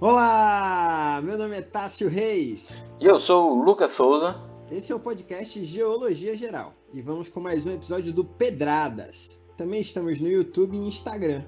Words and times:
Olá, 0.00 1.20
meu 1.22 1.36
nome 1.36 1.56
é 1.56 1.62
Tássio 1.62 2.08
Reis. 2.08 2.80
E 3.00 3.06
eu 3.06 3.18
sou 3.18 3.52
o 3.52 3.62
Lucas 3.62 3.90
Souza. 3.90 4.36
Esse 4.70 4.92
é 4.92 4.94
o 4.94 5.00
podcast 5.00 5.62
Geologia 5.64 6.36
Geral 6.36 6.72
e 6.92 7.02
vamos 7.02 7.28
com 7.28 7.40
mais 7.40 7.66
um 7.66 7.72
episódio 7.72 8.12
do 8.12 8.24
Pedradas. 8.24 9.42
Também 9.56 9.80
estamos 9.80 10.20
no 10.20 10.28
YouTube 10.28 10.76
e 10.76 10.80
Instagram. 10.80 11.44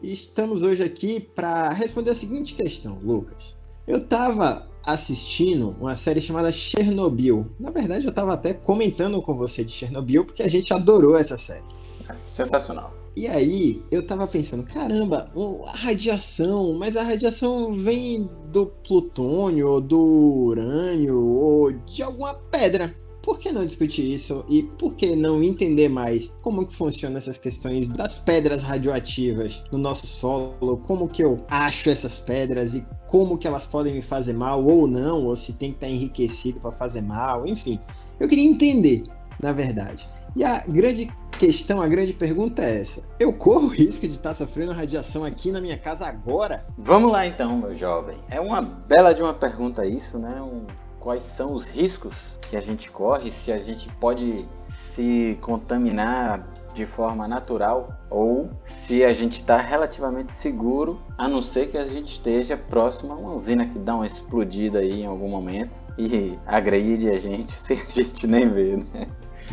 E 0.00 0.12
estamos 0.12 0.62
hoje 0.62 0.82
aqui 0.82 1.20
para 1.20 1.70
responder 1.70 2.10
a 2.10 2.14
seguinte 2.14 2.54
questão, 2.54 2.98
Lucas. 3.02 3.56
Eu 3.86 3.98
estava 3.98 4.70
assistindo 4.82 5.76
uma 5.80 5.94
série 5.94 6.20
chamada 6.20 6.50
Chernobyl. 6.50 7.46
Na 7.58 7.70
verdade, 7.70 8.06
eu 8.06 8.10
estava 8.10 8.32
até 8.32 8.54
comentando 8.54 9.20
com 9.20 9.34
você 9.34 9.62
de 9.62 9.72
Chernobyl 9.72 10.24
porque 10.24 10.42
a 10.42 10.48
gente 10.48 10.72
adorou 10.72 11.16
essa 11.16 11.36
série. 11.36 11.66
É 12.08 12.14
sensacional. 12.14 12.99
E 13.16 13.26
aí, 13.26 13.82
eu 13.90 14.04
tava 14.06 14.26
pensando, 14.26 14.62
caramba, 14.62 15.30
a 15.66 15.76
radiação, 15.76 16.74
mas 16.74 16.96
a 16.96 17.02
radiação 17.02 17.72
vem 17.72 18.30
do 18.52 18.66
plutônio, 18.66 19.68
ou 19.68 19.80
do 19.80 19.98
urânio, 19.98 21.18
ou 21.18 21.72
de 21.72 22.02
alguma 22.02 22.34
pedra. 22.34 22.94
Por 23.22 23.38
que 23.38 23.52
não 23.52 23.66
discutir 23.66 24.10
isso 24.10 24.44
e 24.48 24.62
por 24.62 24.94
que 24.94 25.14
não 25.14 25.42
entender 25.42 25.90
mais 25.90 26.32
como 26.40 26.66
que 26.66 26.74
funcionam 26.74 27.18
essas 27.18 27.36
questões 27.36 27.86
das 27.86 28.18
pedras 28.18 28.62
radioativas 28.62 29.62
no 29.70 29.76
nosso 29.76 30.06
solo, 30.06 30.78
como 30.78 31.06
que 31.06 31.22
eu 31.22 31.44
acho 31.48 31.90
essas 31.90 32.18
pedras 32.18 32.74
e 32.74 32.84
como 33.06 33.36
que 33.36 33.46
elas 33.46 33.66
podem 33.66 33.92
me 33.92 34.00
fazer 34.00 34.32
mal 34.32 34.64
ou 34.64 34.86
não, 34.86 35.24
ou 35.24 35.36
se 35.36 35.52
tem 35.52 35.70
que 35.70 35.76
estar 35.76 35.88
enriquecido 35.88 36.60
para 36.60 36.72
fazer 36.72 37.02
mal, 37.02 37.46
enfim. 37.46 37.78
Eu 38.18 38.26
queria 38.26 38.48
entender, 38.48 39.02
na 39.38 39.52
verdade. 39.52 40.08
E 40.36 40.44
a 40.44 40.60
grande 40.66 41.12
questão, 41.38 41.80
a 41.80 41.88
grande 41.88 42.12
pergunta 42.12 42.62
é 42.62 42.80
essa: 42.80 43.02
eu 43.18 43.32
corro 43.32 43.66
o 43.66 43.70
risco 43.70 44.06
de 44.06 44.12
estar 44.12 44.34
sofrendo 44.34 44.72
radiação 44.72 45.24
aqui 45.24 45.50
na 45.50 45.60
minha 45.60 45.78
casa 45.78 46.06
agora? 46.06 46.66
Vamos 46.76 47.10
lá 47.10 47.26
então, 47.26 47.56
meu 47.56 47.74
jovem. 47.74 48.16
É 48.28 48.40
uma 48.40 48.60
bela 48.60 49.14
de 49.14 49.22
uma 49.22 49.34
pergunta 49.34 49.86
isso, 49.86 50.18
né? 50.18 50.40
Um, 50.40 50.66
quais 51.00 51.24
são 51.24 51.54
os 51.54 51.66
riscos 51.66 52.38
que 52.42 52.56
a 52.56 52.60
gente 52.60 52.90
corre, 52.90 53.30
se 53.30 53.50
a 53.50 53.58
gente 53.58 53.88
pode 53.94 54.46
se 54.94 55.38
contaminar 55.40 56.46
de 56.74 56.86
forma 56.86 57.26
natural 57.26 57.88
ou 58.08 58.48
se 58.68 59.02
a 59.02 59.12
gente 59.12 59.36
está 59.36 59.60
relativamente 59.60 60.32
seguro, 60.32 61.00
a 61.18 61.26
não 61.26 61.42
ser 61.42 61.68
que 61.68 61.76
a 61.76 61.86
gente 61.86 62.12
esteja 62.14 62.56
próximo 62.56 63.12
a 63.12 63.16
uma 63.16 63.32
usina 63.32 63.66
que 63.66 63.78
dá 63.78 63.94
uma 63.94 64.06
explodida 64.06 64.80
aí 64.80 65.02
em 65.02 65.06
algum 65.06 65.28
momento 65.28 65.82
e 65.98 66.38
agride 66.46 67.08
a 67.08 67.16
gente 67.16 67.52
sem 67.58 67.80
a 67.80 67.88
gente 67.88 68.26
nem 68.26 68.48
ver, 68.48 68.78
né? 68.78 69.08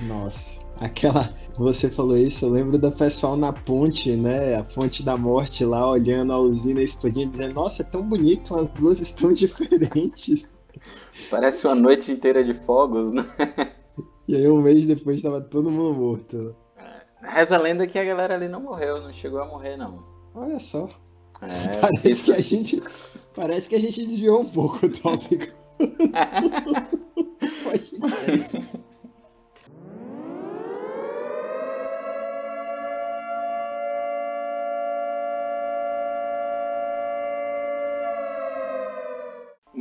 Nossa. 0.08 0.67
Aquela. 0.80 1.30
Você 1.58 1.90
falou 1.90 2.16
isso, 2.18 2.46
eu 2.46 2.50
lembro 2.50 2.78
da 2.78 2.92
pessoal 2.92 3.36
na 3.36 3.52
ponte, 3.52 4.16
né? 4.16 4.56
A 4.56 4.64
ponte 4.64 5.02
da 5.04 5.18
morte 5.18 5.66
lá, 5.66 5.90
olhando 5.90 6.32
a 6.32 6.40
usina 6.40 6.82
explodindo, 6.82 7.32
dizendo: 7.32 7.56
Nossa, 7.56 7.82
é 7.82 7.86
tão 7.86 8.04
bonito, 8.04 8.56
as 8.56 8.80
luzes 8.80 9.12
tão 9.12 9.34
diferentes. 9.34 10.46
Parece 11.32 11.66
uma 11.66 11.76
noite 11.76 12.12
inteira 12.12 12.44
de 12.44 12.54
fogos, 12.54 13.12
né? 13.12 13.26
E 14.28 14.36
aí, 14.36 14.48
um 14.48 14.62
mês 14.62 14.86
depois, 14.86 15.16
estava 15.18 15.42
todo 15.42 15.72
mundo 15.72 15.94
morto. 15.94 16.56
É, 16.78 17.02
reza 17.22 17.56
a 17.56 17.60
lenda 17.60 17.88
que 17.88 17.98
a 17.98 18.04
galera 18.04 18.36
ali 18.36 18.48
não 18.48 18.62
morreu, 18.62 19.02
não 19.02 19.12
chegou 19.12 19.40
a 19.42 19.46
morrer, 19.46 19.76
não. 19.78 20.04
Olha 20.36 20.60
só. 20.60 20.88
É, 21.42 21.78
parece 21.82 22.10
isso... 22.10 22.26
que 22.26 22.32
a 22.34 22.42
gente. 22.42 22.84
Parece 23.34 23.70
que 23.70 23.76
a 23.76 23.80
gente 23.80 24.06
desviou 24.06 24.42
um 24.42 24.50
pouco 24.50 24.86
o 24.86 24.90
tópico. 24.90 25.48
Pode 27.64 27.98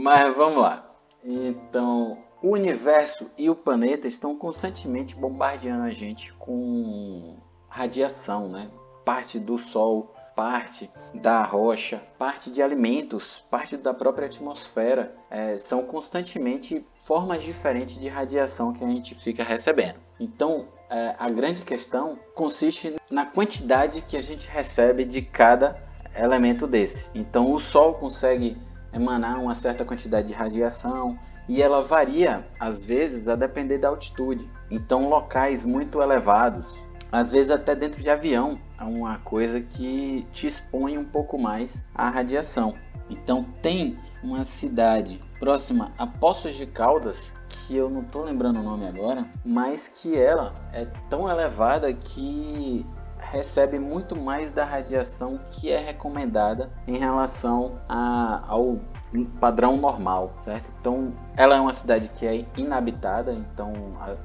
Mas 0.06 0.36
vamos 0.36 0.62
lá. 0.62 0.88
Então, 1.24 2.18
o 2.40 2.50
universo 2.50 3.28
e 3.36 3.50
o 3.50 3.56
planeta 3.56 4.06
estão 4.06 4.36
constantemente 4.36 5.16
bombardeando 5.16 5.82
a 5.82 5.90
gente 5.90 6.32
com 6.34 7.34
radiação, 7.68 8.48
né? 8.48 8.70
Parte 9.04 9.40
do 9.40 9.58
Sol, 9.58 10.14
parte 10.36 10.88
da 11.12 11.42
rocha, 11.42 12.00
parte 12.16 12.52
de 12.52 12.62
alimentos, 12.62 13.44
parte 13.50 13.76
da 13.76 13.92
própria 13.92 14.26
atmosfera. 14.26 15.12
É, 15.28 15.56
são 15.56 15.82
constantemente 15.82 16.86
formas 17.02 17.42
diferentes 17.42 17.98
de 17.98 18.06
radiação 18.06 18.72
que 18.72 18.84
a 18.84 18.88
gente 18.88 19.12
fica 19.16 19.42
recebendo. 19.42 19.96
Então, 20.20 20.68
é, 20.88 21.16
a 21.18 21.28
grande 21.28 21.62
questão 21.62 22.16
consiste 22.32 22.94
na 23.10 23.26
quantidade 23.26 24.02
que 24.02 24.16
a 24.16 24.22
gente 24.22 24.48
recebe 24.48 25.04
de 25.04 25.20
cada 25.20 25.82
elemento 26.14 26.64
desse. 26.64 27.10
Então, 27.12 27.52
o 27.52 27.58
Sol 27.58 27.94
consegue 27.94 28.56
emanar 28.96 29.40
uma 29.40 29.54
certa 29.54 29.84
quantidade 29.84 30.28
de 30.28 30.34
radiação 30.34 31.18
e 31.48 31.62
ela 31.62 31.82
varia 31.82 32.46
às 32.58 32.84
vezes 32.84 33.28
a 33.28 33.36
depender 33.36 33.78
da 33.78 33.88
altitude. 33.88 34.50
Então, 34.70 35.08
locais 35.08 35.64
muito 35.64 36.00
elevados, 36.00 36.76
às 37.12 37.30
vezes 37.30 37.50
até 37.50 37.74
dentro 37.74 38.02
de 38.02 38.10
avião, 38.10 38.58
é 38.78 38.84
uma 38.84 39.18
coisa 39.18 39.60
que 39.60 40.26
te 40.32 40.46
expõe 40.48 40.98
um 40.98 41.04
pouco 41.04 41.38
mais 41.38 41.84
à 41.94 42.08
radiação. 42.08 42.74
Então, 43.08 43.44
tem 43.62 43.96
uma 44.22 44.42
cidade 44.42 45.22
próxima 45.38 45.92
a 45.96 46.06
Poços 46.06 46.54
de 46.54 46.66
Caldas, 46.66 47.30
que 47.48 47.76
eu 47.76 47.88
não 47.88 48.00
estou 48.00 48.24
lembrando 48.24 48.58
o 48.58 48.62
nome 48.62 48.86
agora, 48.86 49.28
mas 49.44 49.86
que 49.86 50.18
ela 50.18 50.52
é 50.72 50.86
tão 51.08 51.30
elevada 51.30 51.92
que 51.92 52.84
recebe 53.30 53.78
muito 53.78 54.16
mais 54.16 54.50
da 54.50 54.64
radiação 54.64 55.40
que 55.50 55.70
é 55.70 55.78
recomendada 55.78 56.70
em 56.86 56.96
relação 56.96 57.78
a, 57.88 58.44
ao 58.46 58.78
padrão 59.40 59.76
normal, 59.76 60.32
certo? 60.40 60.70
Então, 60.80 61.12
ela 61.36 61.56
é 61.56 61.60
uma 61.60 61.72
cidade 61.72 62.08
que 62.08 62.26
é 62.26 62.44
inabitada, 62.56 63.32
então 63.32 63.72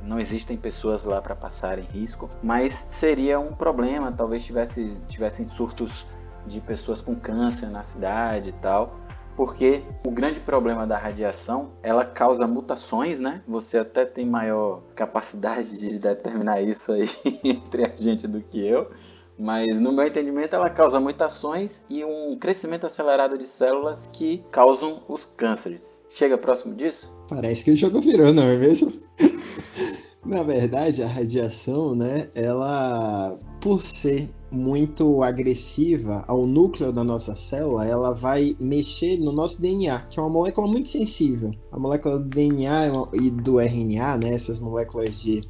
não 0.04 0.20
existem 0.20 0.58
pessoas 0.58 1.04
lá 1.04 1.22
para 1.22 1.36
passarem 1.36 1.86
risco, 1.86 2.30
mas 2.42 2.74
seria 2.74 3.40
um 3.40 3.54
problema, 3.54 4.12
talvez 4.12 4.44
tivesse 4.44 5.00
tivessem 5.08 5.46
surtos 5.46 6.06
de 6.46 6.60
pessoas 6.60 7.02
com 7.02 7.16
câncer 7.16 7.68
na 7.68 7.84
cidade 7.84 8.50
e 8.50 8.54
tal 8.54 8.96
porque 9.36 9.84
o 10.06 10.12
grande 10.12 10.40
problema 10.40 10.86
da 10.86 10.98
radiação, 10.98 11.72
ela 11.82 12.06
causa 12.06 12.48
mutações, 12.48 13.20
né? 13.20 13.42
Você 13.48 13.78
até 13.78 14.06
tem 14.06 14.26
maior 14.26 14.82
capacidade 14.96 15.78
de 15.80 15.98
determinar 15.98 16.62
isso 16.62 16.92
aí 16.92 17.10
entre 17.44 17.86
a 17.86 17.96
gente 17.96 18.28
do 18.28 18.42
que 18.42 18.66
eu, 18.66 18.90
mas 19.38 19.80
no 19.80 19.92
meu 19.92 20.06
entendimento 20.06 20.56
ela 20.56 20.70
causa 20.70 21.00
mutações 21.00 21.84
e 21.90 22.04
um 22.04 22.38
crescimento 22.38 22.86
acelerado 22.86 23.38
de 23.38 23.48
células 23.48 24.08
que 24.12 24.44
causam 24.52 25.02
os 25.08 25.26
cânceres. 25.26 26.04
Chega 26.10 26.38
próximo 26.38 26.76
disso? 26.76 27.14
Parece 27.28 27.64
que 27.64 27.72
o 27.72 27.78
jogo 27.78 28.02
virou, 28.02 28.34
não 28.34 28.44
é 28.44 28.58
mesmo? 28.58 28.94
Na 30.24 30.44
verdade, 30.44 31.02
a 31.02 31.08
radiação, 31.08 31.96
né, 31.96 32.28
ela 32.36 33.40
por 33.62 33.84
ser 33.84 34.28
muito 34.52 35.24
agressiva 35.24 36.26
ao 36.28 36.46
núcleo 36.46 36.92
da 36.92 37.04
nossa 37.04 37.36
célula, 37.36 37.86
ela 37.86 38.12
vai 38.12 38.58
mexer 38.60 39.18
no 39.18 39.32
nosso 39.32 39.62
DNA, 39.62 40.00
que 40.10 40.20
é 40.20 40.22
uma 40.22 40.30
molécula 40.30 40.68
muito 40.68 40.90
sensível. 40.90 41.54
A 41.72 41.80
molécula 41.80 42.18
do 42.20 42.26
DNA 42.26 42.88
e 43.14 43.30
do 43.30 43.62
RNA, 43.62 44.18
né, 44.18 44.34
essas 44.34 44.60
moléculas 44.60 45.22
de 45.22 45.48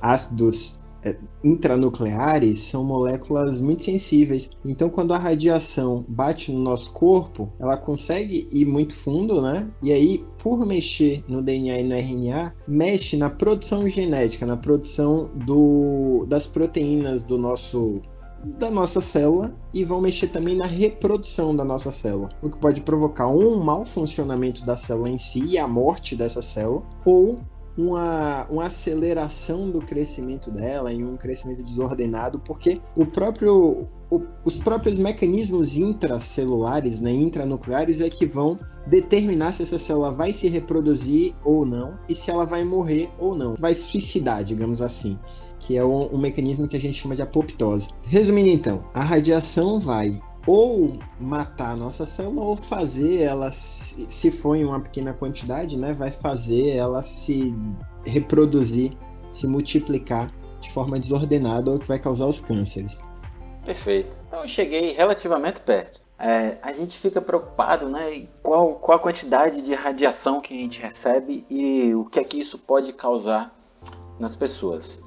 ácidos 0.00 0.79
intranucleares 1.42 2.60
são 2.60 2.84
moléculas 2.84 3.60
muito 3.60 3.82
sensíveis. 3.82 4.50
Então, 4.64 4.88
quando 4.88 5.12
a 5.12 5.18
radiação 5.18 6.04
bate 6.08 6.52
no 6.52 6.60
nosso 6.60 6.92
corpo, 6.92 7.52
ela 7.58 7.76
consegue 7.76 8.48
ir 8.50 8.64
muito 8.64 8.94
fundo, 8.94 9.40
né? 9.40 9.68
E 9.82 9.92
aí, 9.92 10.24
por 10.42 10.64
mexer 10.66 11.24
no 11.28 11.42
DNA 11.42 11.80
e 11.80 11.84
no 11.84 11.94
RNA, 11.94 12.54
mexe 12.66 13.16
na 13.16 13.30
produção 13.30 13.88
genética, 13.88 14.46
na 14.46 14.56
produção 14.56 15.30
do, 15.34 16.26
das 16.28 16.46
proteínas 16.46 17.22
do 17.22 17.38
nosso 17.38 18.02
da 18.42 18.70
nossa 18.70 19.02
célula 19.02 19.54
e 19.72 19.84
vão 19.84 20.00
mexer 20.00 20.28
também 20.28 20.56
na 20.56 20.66
reprodução 20.66 21.54
da 21.54 21.64
nossa 21.64 21.92
célula, 21.92 22.30
o 22.42 22.48
que 22.48 22.56
pode 22.56 22.80
provocar 22.80 23.28
um 23.28 23.62
mau 23.62 23.84
funcionamento 23.84 24.64
da 24.64 24.76
célula 24.76 25.10
em 25.10 25.18
si 25.18 25.44
e 25.44 25.58
a 25.58 25.68
morte 25.68 26.16
dessa 26.16 26.40
célula, 26.40 26.82
ou 27.04 27.38
uma, 27.76 28.46
uma 28.48 28.66
aceleração 28.66 29.70
do 29.70 29.80
crescimento 29.80 30.50
dela 30.50 30.92
em 30.92 31.04
um 31.04 31.16
crescimento 31.16 31.62
desordenado, 31.62 32.38
porque 32.40 32.80
o 32.96 33.06
próprio, 33.06 33.88
o, 34.10 34.22
os 34.44 34.58
próprios 34.58 34.98
mecanismos 34.98 35.76
intracelulares, 35.76 37.00
né, 37.00 37.12
intranucleares, 37.12 38.00
é 38.00 38.08
que 38.08 38.26
vão 38.26 38.58
determinar 38.86 39.52
se 39.52 39.62
essa 39.62 39.78
célula 39.78 40.10
vai 40.10 40.32
se 40.32 40.48
reproduzir 40.48 41.34
ou 41.44 41.64
não 41.64 41.98
e 42.08 42.14
se 42.14 42.30
ela 42.30 42.44
vai 42.44 42.64
morrer 42.64 43.10
ou 43.18 43.34
não, 43.34 43.54
vai 43.54 43.74
suicidar, 43.74 44.42
digamos 44.42 44.82
assim 44.82 45.18
que 45.60 45.76
é 45.76 45.84
um, 45.84 46.14
um, 46.14 46.18
mecanismo 46.18 46.66
que 46.66 46.74
a 46.74 46.80
gente 46.80 46.98
chama 46.98 47.14
de 47.14 47.20
apoptose. 47.20 47.90
Resumindo 48.02 48.48
então, 48.48 48.82
a 48.94 49.04
radiação 49.04 49.78
vai 49.78 50.18
ou 50.46 50.98
matar 51.18 51.72
a 51.72 51.76
nossa 51.76 52.06
célula 52.06 52.42
ou 52.42 52.56
fazer 52.56 53.22
ela, 53.22 53.50
se 53.52 54.30
for 54.30 54.56
em 54.56 54.64
uma 54.64 54.80
pequena 54.80 55.12
quantidade, 55.12 55.78
né, 55.78 55.92
vai 55.92 56.10
fazer 56.10 56.70
ela 56.70 57.02
se 57.02 57.54
reproduzir, 58.04 58.92
se 59.32 59.46
multiplicar 59.46 60.32
de 60.60 60.70
forma 60.72 60.98
desordenada, 60.98 61.70
ou 61.70 61.78
que 61.78 61.86
vai 61.86 61.98
causar 61.98 62.26
os 62.26 62.40
cânceres. 62.40 63.02
Perfeito. 63.64 64.18
Então 64.26 64.40
eu 64.40 64.48
cheguei 64.48 64.92
relativamente 64.92 65.60
perto. 65.60 66.02
É, 66.18 66.58
a 66.62 66.72
gente 66.72 66.98
fica 66.98 67.20
preocupado, 67.20 67.88
né? 67.88 68.26
Qual, 68.42 68.74
qual 68.74 68.98
a 68.98 69.00
quantidade 69.00 69.62
de 69.62 69.74
radiação 69.74 70.40
que 70.40 70.52
a 70.52 70.56
gente 70.56 70.80
recebe 70.80 71.46
e 71.48 71.94
o 71.94 72.04
que 72.04 72.20
é 72.20 72.24
que 72.24 72.38
isso 72.38 72.58
pode 72.58 72.92
causar 72.92 73.54
nas 74.18 74.36
pessoas. 74.36 75.02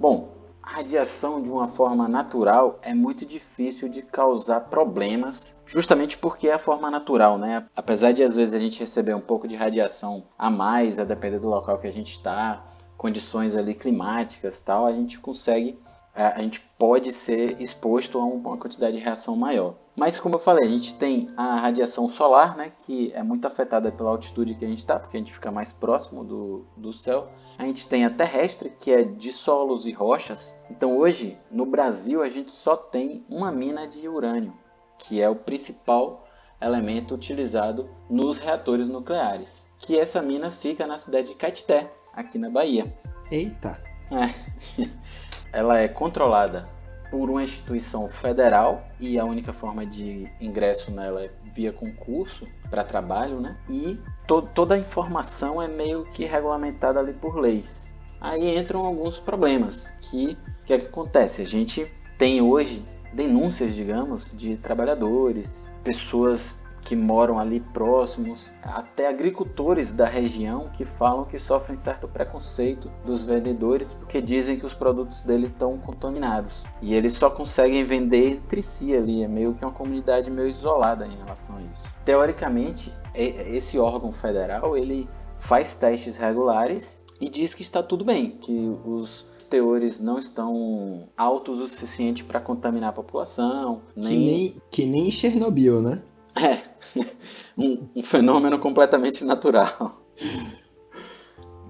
Bom, 0.00 0.33
a 0.66 0.76
radiação 0.76 1.42
de 1.42 1.50
uma 1.50 1.68
forma 1.68 2.08
natural 2.08 2.78
é 2.80 2.94
muito 2.94 3.26
difícil 3.26 3.86
de 3.86 4.00
causar 4.00 4.60
problemas, 4.60 5.60
justamente 5.66 6.16
porque 6.16 6.48
é 6.48 6.54
a 6.54 6.58
forma 6.58 6.90
natural, 6.90 7.36
né? 7.36 7.66
Apesar 7.76 8.12
de 8.12 8.22
às 8.22 8.34
vezes 8.34 8.54
a 8.54 8.58
gente 8.58 8.80
receber 8.80 9.14
um 9.14 9.20
pouco 9.20 9.46
de 9.46 9.54
radiação 9.54 10.24
a 10.38 10.50
mais, 10.50 10.98
a 10.98 11.04
depender 11.04 11.38
do 11.38 11.48
local 11.48 11.78
que 11.78 11.86
a 11.86 11.92
gente 11.92 12.12
está, 12.12 12.64
condições 12.96 13.54
ali 13.54 13.74
climáticas, 13.74 14.62
tal, 14.62 14.86
a 14.86 14.92
gente 14.92 15.18
consegue 15.18 15.78
a 16.14 16.40
gente 16.40 16.60
pode 16.78 17.10
ser 17.12 17.60
exposto 17.60 18.18
a 18.18 18.24
uma 18.24 18.56
quantidade 18.56 18.96
de 18.96 19.02
reação 19.02 19.34
maior. 19.36 19.74
Mas 19.96 20.18
como 20.18 20.36
eu 20.36 20.38
falei, 20.38 20.64
a 20.64 20.70
gente 20.70 20.94
tem 20.94 21.28
a 21.36 21.56
radiação 21.56 22.08
solar, 22.08 22.56
né, 22.56 22.72
que 22.86 23.12
é 23.14 23.22
muito 23.22 23.46
afetada 23.46 23.90
pela 23.90 24.10
altitude 24.10 24.54
que 24.54 24.64
a 24.64 24.68
gente 24.68 24.78
está, 24.78 24.98
porque 24.98 25.16
a 25.16 25.20
gente 25.20 25.32
fica 25.32 25.50
mais 25.50 25.72
próximo 25.72 26.24
do, 26.24 26.66
do 26.76 26.92
céu. 26.92 27.28
A 27.58 27.64
gente 27.64 27.86
tem 27.88 28.04
a 28.04 28.10
terrestre, 28.10 28.72
que 28.80 28.92
é 28.92 29.02
de 29.02 29.32
solos 29.32 29.86
e 29.86 29.92
rochas. 29.92 30.56
Então 30.70 30.96
hoje, 30.96 31.38
no 31.50 31.66
Brasil, 31.66 32.22
a 32.22 32.28
gente 32.28 32.52
só 32.52 32.76
tem 32.76 33.24
uma 33.28 33.52
mina 33.52 33.86
de 33.86 34.08
urânio, 34.08 34.52
que 34.98 35.20
é 35.20 35.28
o 35.28 35.36
principal 35.36 36.24
elemento 36.60 37.14
utilizado 37.14 37.88
nos 38.08 38.38
reatores 38.38 38.88
nucleares. 38.88 39.66
Que 39.78 39.98
essa 39.98 40.22
mina 40.22 40.50
fica 40.50 40.86
na 40.86 40.98
cidade 40.98 41.28
de 41.28 41.34
Caetité, 41.34 41.92
aqui 42.12 42.38
na 42.38 42.50
Bahia. 42.50 42.92
Eita! 43.30 43.80
É. 44.10 44.84
ela 45.54 45.78
é 45.78 45.88
controlada 45.88 46.68
por 47.10 47.30
uma 47.30 47.42
instituição 47.42 48.08
federal 48.08 48.88
e 48.98 49.18
a 49.18 49.24
única 49.24 49.52
forma 49.52 49.86
de 49.86 50.28
ingresso 50.40 50.90
nela 50.90 51.22
é 51.24 51.30
via 51.54 51.72
concurso 51.72 52.46
para 52.68 52.82
trabalho, 52.82 53.40
né? 53.40 53.56
E 53.70 53.98
to 54.26 54.42
toda 54.42 54.74
a 54.74 54.78
informação 54.78 55.62
é 55.62 55.68
meio 55.68 56.04
que 56.06 56.24
regulamentada 56.24 56.98
ali 56.98 57.12
por 57.12 57.36
leis. 57.36 57.88
Aí 58.20 58.58
entram 58.58 58.84
alguns 58.84 59.18
problemas 59.20 59.92
que 60.00 60.36
que, 60.66 60.72
é 60.72 60.78
que 60.78 60.86
acontece? 60.86 61.42
A 61.42 61.46
gente 61.46 61.90
tem 62.18 62.40
hoje 62.40 62.84
denúncias, 63.12 63.74
digamos, 63.74 64.32
de 64.34 64.56
trabalhadores, 64.56 65.70
pessoas 65.84 66.63
que 66.84 66.94
moram 66.94 67.38
ali 67.38 67.60
próximos, 67.60 68.52
até 68.62 69.08
agricultores 69.08 69.92
da 69.94 70.06
região 70.06 70.68
que 70.74 70.84
falam 70.84 71.24
que 71.24 71.38
sofrem 71.38 71.76
certo 71.76 72.06
preconceito 72.06 72.90
dos 73.04 73.24
vendedores 73.24 73.94
porque 73.94 74.20
dizem 74.20 74.58
que 74.58 74.66
os 74.66 74.74
produtos 74.74 75.22
dele 75.22 75.46
estão 75.46 75.78
contaminados. 75.78 76.64
E 76.82 76.94
eles 76.94 77.14
só 77.14 77.30
conseguem 77.30 77.82
vender 77.84 78.32
entre 78.32 78.62
si 78.62 78.94
ali, 78.94 79.22
é 79.24 79.28
meio 79.28 79.54
que 79.54 79.64
uma 79.64 79.72
comunidade 79.72 80.30
meio 80.30 80.48
isolada 80.48 81.06
em 81.06 81.16
relação 81.16 81.56
a 81.56 81.62
isso. 81.62 81.82
Teoricamente, 82.04 82.92
esse 83.14 83.78
órgão 83.78 84.12
federal, 84.12 84.76
ele 84.76 85.08
faz 85.40 85.74
testes 85.74 86.16
regulares 86.16 87.02
e 87.20 87.28
diz 87.28 87.54
que 87.54 87.62
está 87.62 87.82
tudo 87.82 88.04
bem, 88.04 88.30
que 88.30 88.76
os 88.84 89.26
teores 89.48 90.00
não 90.00 90.18
estão 90.18 91.08
altos 91.16 91.60
o 91.60 91.66
suficiente 91.66 92.24
para 92.24 92.40
contaminar 92.40 92.90
a 92.90 92.92
população. 92.92 93.82
Nem... 93.94 94.08
Que, 94.08 94.16
nem, 94.16 94.56
que 94.70 94.86
nem 94.86 95.10
Chernobyl, 95.10 95.80
né? 95.80 96.02
É, 96.36 96.73
um, 97.56 97.88
um 97.96 98.02
fenômeno 98.02 98.58
completamente 98.58 99.24
natural. 99.24 100.04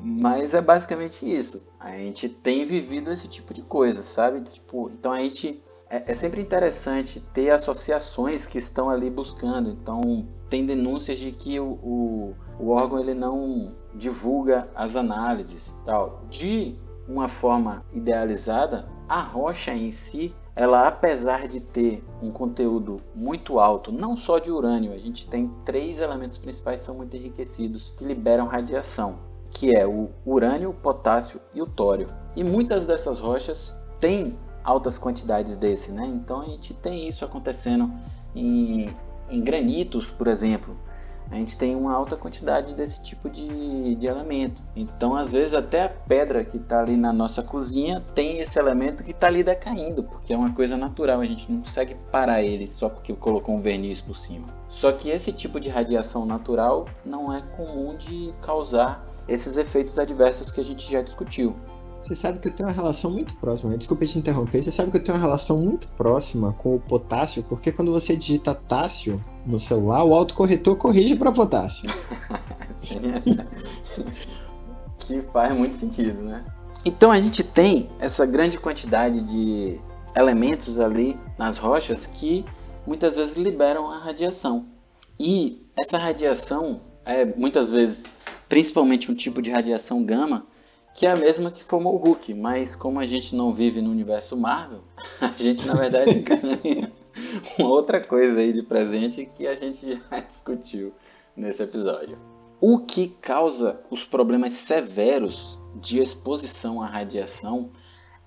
Mas 0.03 0.53
é 0.53 0.61
basicamente 0.61 1.27
isso. 1.27 1.67
A 1.81 1.91
gente 1.93 2.29
tem 2.29 2.67
vivido 2.67 3.11
esse 3.11 3.27
tipo 3.27 3.55
de 3.55 3.63
coisa, 3.63 4.03
sabe? 4.03 4.43
Tipo, 4.43 4.91
então 4.91 5.13
a 5.13 5.21
gente 5.21 5.63
é, 5.89 6.11
é, 6.11 6.15
sempre 6.15 6.41
interessante 6.41 7.21
ter 7.21 7.51
associações 7.51 8.47
que 8.47 8.59
estão 8.59 8.91
ali 8.91 9.09
buscando. 9.09 9.71
Então 9.71 10.29
tem 10.51 10.67
denúncias 10.67 11.19
de 11.19 11.33
que 11.33 11.59
o, 11.59 11.73
o, 11.83 12.35
o 12.59 12.69
órgão 12.71 12.99
ele 12.99 13.15
não 13.15 13.75
divulga 13.95 14.69
as 14.75 14.97
análises, 14.97 15.75
tal. 15.87 16.23
De 16.29 16.77
uma 17.09 17.29
forma 17.29 17.85
idealizada, 17.93 18.89
a 19.09 19.23
rocha 19.23 19.73
em 19.73 19.93
si 19.93 20.35
ela 20.57 20.87
apesar 20.87 21.49
de 21.49 21.61
ter 21.61 22.05
um 22.23 22.31
conteúdo 22.31 23.01
muito 23.15 23.59
alto, 23.59 23.91
não 23.91 24.17
só 24.17 24.39
de 24.39 24.53
urânio, 24.53 24.93
a 24.93 24.99
gente 24.99 25.27
tem 25.27 25.51
três 25.65 25.99
elementos 25.99 26.39
principais 26.39 26.81
que 26.81 26.87
são 26.87 26.95
muito 26.95 27.17
enriquecidos 27.17 27.93
que 27.97 28.05
liberam 28.05 28.47
radiação, 28.47 29.19
que 29.51 29.75
é 29.75 29.87
o 29.87 30.11
urânio, 30.25 30.71
o 30.71 30.75
potássio 30.75 31.41
e 31.53 31.61
o 31.61 31.67
tório. 31.67 32.07
E 32.37 32.45
muitas 32.45 32.85
dessas 32.85 33.19
rochas 33.19 33.77
têm 33.99 34.39
altas 34.63 34.97
quantidades 34.97 35.57
desse, 35.57 35.93
né? 35.93 36.07
Então 36.07 36.41
a 36.41 36.47
gente 36.47 36.73
tem 36.73 37.09
isso 37.09 37.25
acontecendo 37.25 37.93
em, 38.35 38.95
em 39.29 39.41
granitos, 39.41 40.11
por 40.11 40.29
exemplo 40.29 40.77
a 41.31 41.37
gente 41.37 41.57
tem 41.57 41.75
uma 41.75 41.93
alta 41.93 42.17
quantidade 42.17 42.75
desse 42.75 43.03
tipo 43.03 43.29
de, 43.29 43.95
de 43.95 44.07
elemento. 44.07 44.63
Então, 44.77 45.17
às 45.17 45.33
vezes, 45.33 45.55
até 45.55 45.85
a 45.85 45.89
pedra 45.89 46.45
que 46.45 46.57
está 46.57 46.81
ali 46.81 46.97
na 46.97 47.13
nossa 47.13 47.43
cozinha 47.43 48.03
tem 48.15 48.39
esse 48.39 48.59
elemento 48.59 49.03
que 49.03 49.11
está 49.11 49.27
ali 49.27 49.43
decaindo, 49.43 50.05
porque 50.05 50.33
é 50.33 50.37
uma 50.37 50.53
coisa 50.53 50.77
natural, 50.77 51.21
a 51.21 51.27
gente 51.27 51.51
não 51.51 51.61
consegue 51.61 51.95
parar 52.13 52.43
ele 52.43 52.67
só 52.67 52.89
porque 52.89 53.13
colocou 53.15 53.55
um 53.55 53.61
verniz 53.61 54.01
por 54.01 54.17
cima. 54.17 54.47
Só 54.69 54.93
que 54.93 55.09
esse 55.09 55.33
tipo 55.33 55.59
de 55.59 55.69
radiação 55.69 56.27
natural 56.27 56.87
não 57.05 57.33
é 57.33 57.43
comum 57.57 57.97
de 57.97 58.35
causar 58.43 59.05
esses 59.27 59.57
efeitos 59.57 59.99
adversos 59.99 60.51
que 60.51 60.61
a 60.61 60.65
gente 60.65 60.91
já 60.91 61.01
discutiu. 61.01 61.57
Você 62.05 62.15
sabe 62.15 62.39
que 62.39 62.49
eu 62.49 62.53
tenho 62.53 62.69
uma 62.69 62.75
relação 62.75 63.11
muito 63.11 63.35
próxima, 63.37 63.71
né? 63.71 63.79
desculpa 63.79 64.05
te 64.05 64.19
interromper, 64.19 64.63
você 64.63 64.71
sabe 64.71 64.91
que 64.91 64.99
eu 64.99 65.03
tenho 65.03 65.17
uma 65.17 65.25
relação 65.25 65.57
muito 65.57 65.89
próxima 65.89 66.53
com 66.53 66.75
o 66.75 66.79
potássio, 66.79 67.43
porque 67.43 67.73
quando 67.73 67.91
você 67.91 68.15
digita 68.15 68.55
tássio 68.55 69.25
no 69.47 69.59
celular, 69.59 70.05
o 70.05 70.13
autocorretor 70.13 70.77
corrige 70.77 71.17
para 71.17 71.33
potássio. 71.33 71.89
que 74.99 75.23
faz 75.33 75.57
muito 75.57 75.79
sentido, 75.79 76.21
né? 76.21 76.45
Então 76.85 77.11
a 77.11 77.19
gente 77.19 77.43
tem 77.43 77.89
essa 77.99 78.27
grande 78.27 78.59
quantidade 78.59 79.23
de 79.23 79.81
elementos 80.15 80.79
ali 80.79 81.19
nas 81.39 81.57
rochas 81.57 82.05
que 82.05 82.45
muitas 82.87 83.17
vezes 83.17 83.39
liberam 83.39 83.91
a 83.91 83.97
radiação. 83.97 84.67
E 85.19 85.67
essa 85.75 85.97
radiação 85.97 86.83
é 87.03 87.25
muitas 87.25 87.71
vezes, 87.71 88.05
principalmente 88.47 89.11
um 89.11 89.15
tipo 89.15 89.41
de 89.41 89.51
radiação 89.51 90.05
gama, 90.05 90.45
que 90.95 91.07
é 91.07 91.11
a 91.11 91.17
mesma 91.17 91.51
que 91.51 91.65
formou 91.65 91.95
o 91.95 91.99
Hulk, 91.99 92.33
mas 92.35 92.77
como 92.77 93.01
a 93.01 93.05
gente 93.05 93.35
não 93.35 93.53
vive 93.53 93.83
no 93.83 93.91
universo 93.91 94.37
Marvel, 94.37 94.83
a 95.21 95.29
gente 95.37 95.67
na 95.67 95.75
verdade 95.75 96.15
ganha 96.23 96.93
uma 97.59 97.69
outra 97.69 98.01
coisa 98.01 98.41
aí 98.41 98.53
de 98.53 98.63
presente 98.63 99.29
que 99.35 99.47
a 99.47 99.57
gente 99.57 100.01
já 100.11 100.21
discutiu 100.21 100.93
nesse 101.37 101.63
episódio. 101.63 102.17
O 102.61 102.79
que 102.79 103.09
causa 103.21 103.81
os 103.91 104.05
problemas 104.05 104.53
severos 104.53 105.59
de 105.75 105.99
exposição 105.99 106.81
à 106.81 106.87
radiação 106.87 107.71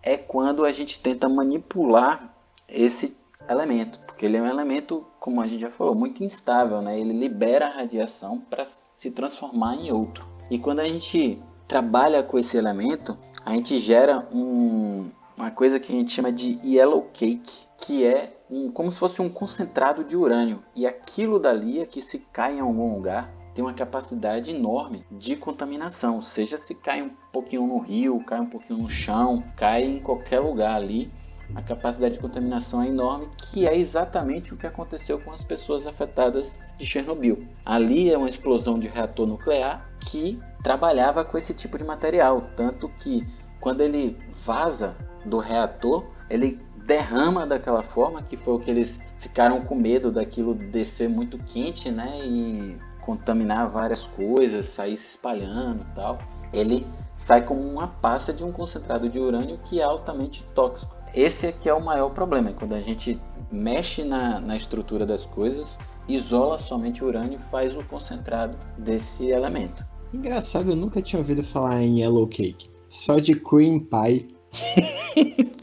é 0.04 0.18
quando 0.18 0.66
a 0.66 0.72
gente 0.72 1.00
tenta 1.00 1.30
manipular 1.30 2.36
esse 2.68 3.18
elemento, 3.50 4.00
porque 4.06 4.26
ele 4.26 4.36
é 4.36 4.42
um 4.42 4.48
elemento, 4.48 5.06
como 5.20 5.42
a 5.42 5.48
gente 5.48 5.62
já 5.62 5.72
falou, 5.72 5.96
muito 5.96 6.24
instável, 6.24 6.82
né? 6.82 7.00
Ele 7.00 7.14
libera 7.14 7.68
a 7.68 7.72
radiação 7.72 8.40
para 8.40 8.66
se 8.66 9.10
transformar 9.12 9.76
em 9.76 9.92
outro. 9.92 10.28
E 10.52 10.60
quando 10.60 10.82
a 10.82 10.88
gente 10.88 11.42
trabalha 11.68 12.24
com 12.24 12.38
esse 12.38 12.58
elemento, 12.58 13.18
a 13.46 13.52
gente 13.52 13.78
gera 13.80 14.28
um, 14.32 15.10
uma 15.36 15.52
coisa 15.52 15.80
que 15.80 15.92
a 15.92 15.96
gente 15.96 16.12
chama 16.12 16.32
de 16.32 16.60
yellow 16.64 17.10
cake, 17.14 17.68
que 17.78 18.06
é 18.06 18.38
um, 18.50 18.72
como 18.72 18.92
se 18.92 19.00
fosse 19.00 19.22
um 19.22 19.30
concentrado 19.30 20.04
de 20.04 20.16
urânio. 20.16 20.64
E 20.76 20.88
aquilo 20.88 21.40
dali 21.40 21.80
é 21.80 21.86
que 21.86 22.02
se 22.02 22.20
cai 22.32 22.58
em 22.58 22.60
algum 22.60 22.94
lugar 22.94 23.38
tem 23.58 23.66
uma 23.66 23.74
capacidade 23.74 24.52
enorme 24.52 25.04
de 25.10 25.36
contaminação, 25.36 26.22
seja 26.22 26.58
se 26.58 26.76
cai 26.76 27.02
um 27.02 27.10
pouquinho 27.34 27.66
no 27.66 27.80
rio, 27.80 28.24
cai 28.24 28.40
um 28.40 28.46
pouquinho 28.46 28.84
no 28.84 28.88
chão, 28.88 29.44
cai 29.56 29.84
em 29.84 30.00
qualquer 30.00 30.40
lugar 30.40 30.76
ali, 30.76 31.12
a 31.56 31.62
capacidade 31.62 32.16
de 32.16 32.20
contaminação 32.20 32.82
é 32.82 32.88
enorme, 32.88 33.30
que 33.38 33.68
é 33.68 33.75
exatamente 33.75 34.54
o 34.54 34.58
que 34.58 34.68
aconteceu 34.68 35.20
com 35.20 35.32
as 35.32 35.44
pessoas 35.44 35.88
afetadas 35.88 36.60
de 36.77 36.86
Chernobyl. 36.86 37.48
Ali 37.66 38.12
é 38.12 38.18
uma 38.18 38.30
explosão 38.30 38.80
de 38.80 38.88
reator 38.88 39.25
nuclear 39.25 39.89
que 40.00 40.39
trabalhava 40.63 41.24
com 41.24 41.38
esse 41.38 41.54
tipo 41.54 41.77
de 41.77 41.84
material, 41.84 42.50
tanto 42.56 42.89
que 43.00 43.27
quando 43.60 43.82
ele 43.82 44.18
vaza 44.44 44.96
do 45.25 45.38
reator, 45.38 46.06
ele 46.30 46.60
derrama 46.86 47.46
daquela 47.46 47.84
forma, 47.84 48.24
que 48.24 48.38
foi 48.38 48.54
o 48.56 48.60
que 48.60 48.72
eles 48.72 49.04
ficaram 49.20 49.62
com 49.62 49.75
medo 49.75 50.12
daquilo 50.12 50.54
descer 50.54 51.10
muito 51.10 51.38
quente, 51.39 51.92
né, 51.92 52.20
e 52.24 52.77
contaminar 53.01 53.70
várias 53.70 54.04
coisas, 54.04 54.68
sair 54.68 54.98
se 54.98 55.08
espalhando 55.08 55.82
e 55.82 55.96
tal. 55.96 56.20
Ele 56.54 56.88
sai 57.16 57.42
como 57.42 57.62
uma 57.62 57.88
pasta 57.88 58.32
de 58.34 58.44
um 58.44 58.51
concentrado 58.51 59.10
de 59.10 59.20
urânio 59.20 59.60
que 59.66 59.80
é 59.80 59.84
altamente 59.84 60.44
tóxico. 60.54 60.97
Esse 61.18 61.48
aqui 61.48 61.68
é 61.68 61.74
o 61.74 61.84
maior 61.84 62.12
problema, 62.12 62.54
quando 62.54 62.76
a 62.76 62.80
gente 62.80 63.20
mexe 63.52 64.04
na, 64.04 64.40
na 64.40 64.56
estrutura 64.56 65.04
das 65.04 65.26
coisas, 65.26 65.80
isola 66.08 66.60
somente 66.60 67.04
o 67.04 67.08
urânio 67.08 67.40
e 67.40 67.50
faz 67.50 67.76
o 67.76 67.84
concentrado 67.86 68.56
desse 68.78 69.26
elemento. 69.26 69.84
Engraçado, 70.14 70.70
eu 70.70 70.76
nunca 70.76 71.02
tinha 71.02 71.20
ouvido 71.20 71.44
falar 71.44 71.82
em 71.82 72.02
yellow 72.02 72.28
cake. 72.28 72.70
Só 72.88 73.18
de 73.18 73.34
cream 73.34 73.80
pie. 73.80 74.28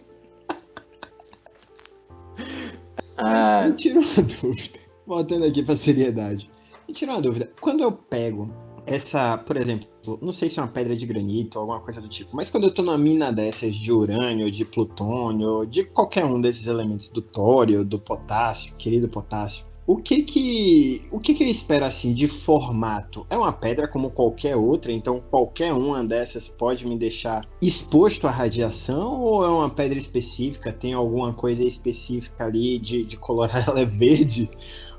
Ah. 3.16 3.62
Mas 3.62 3.66
me 3.66 3.78
tira 3.78 4.00
uma 4.00 4.22
dúvida. 4.22 4.78
Voltando 5.06 5.44
aqui 5.46 5.62
pra 5.62 5.76
seriedade. 5.76 6.50
Me 6.86 6.92
tira 6.92 7.12
uma 7.12 7.22
dúvida. 7.22 7.48
Quando 7.60 7.80
eu 7.80 7.92
pego 7.92 8.52
essa, 8.84 9.38
por 9.38 9.56
exemplo, 10.04 10.18
não 10.20 10.32
sei 10.32 10.48
se 10.48 10.58
é 10.58 10.62
uma 10.62 10.68
pedra 10.68 10.94
de 10.94 11.06
granito 11.06 11.56
ou 11.56 11.62
alguma 11.62 11.80
coisa 11.80 12.00
do 12.00 12.08
tipo, 12.08 12.36
mas 12.36 12.50
quando 12.50 12.64
eu 12.64 12.74
tô 12.74 12.82
numa 12.82 12.98
mina 12.98 13.32
dessas 13.32 13.74
de 13.74 13.90
urânio, 13.90 14.50
de 14.50 14.64
plutônio, 14.64 15.64
de 15.64 15.84
qualquer 15.84 16.24
um 16.24 16.40
desses 16.40 16.66
elementos 16.66 17.08
do 17.08 17.22
tório, 17.22 17.84
do 17.84 17.98
potássio, 17.98 18.74
querido 18.76 19.08
potássio, 19.08 19.64
o 19.86 19.96
que 19.96 20.22
que, 20.22 21.02
o 21.10 21.20
que 21.20 21.34
que 21.34 21.44
eu 21.44 21.48
espero 21.48 21.84
assim 21.84 22.14
de 22.14 22.26
formato? 22.26 23.26
É 23.28 23.36
uma 23.36 23.52
pedra 23.52 23.86
como 23.86 24.10
qualquer 24.10 24.56
outra, 24.56 24.90
então 24.90 25.22
qualquer 25.30 25.74
uma 25.74 26.02
dessas 26.02 26.48
pode 26.48 26.86
me 26.86 26.96
deixar 26.96 27.46
exposto 27.60 28.26
à 28.26 28.30
radiação 28.30 29.20
ou 29.20 29.44
é 29.44 29.48
uma 29.48 29.68
pedra 29.68 29.98
específica? 29.98 30.72
Tem 30.72 30.94
alguma 30.94 31.34
coisa 31.34 31.62
específica 31.62 32.46
ali 32.46 32.78
de, 32.78 33.04
de 33.04 33.18
colorar 33.18 33.62
ela 33.68 33.80
é 33.80 33.84
verde 33.84 34.48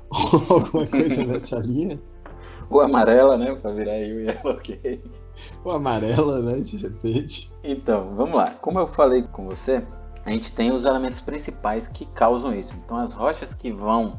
ou 0.08 0.54
alguma 0.56 0.86
coisa 0.86 1.24
nessa 1.24 1.58
linha? 1.66 2.00
Ou 2.68 2.80
amarela, 2.80 3.36
né, 3.36 3.54
para 3.54 3.72
virar 3.72 3.92
aí 3.92 4.12
o 4.12 4.20
Yellow 4.20 4.56
Cake. 4.56 5.10
Ou 5.64 5.72
amarela, 5.72 6.40
né, 6.40 6.58
de 6.60 6.76
repente. 6.76 7.50
Então, 7.62 8.14
vamos 8.14 8.34
lá. 8.34 8.50
Como 8.60 8.78
eu 8.78 8.86
falei 8.86 9.22
com 9.22 9.46
você, 9.46 9.84
a 10.24 10.30
gente 10.30 10.52
tem 10.52 10.72
os 10.72 10.84
elementos 10.84 11.20
principais 11.20 11.86
que 11.88 12.04
causam 12.06 12.54
isso. 12.54 12.74
Então, 12.84 12.96
as 12.96 13.12
rochas 13.12 13.54
que 13.54 13.70
vão 13.70 14.18